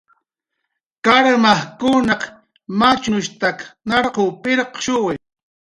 Karmajkunaq 1.05 2.21
machnushtak 2.79 3.57
narquw 3.87 4.27
pirqshuwi 4.43 5.13